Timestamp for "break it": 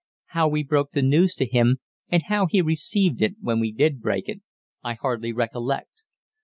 4.01-4.41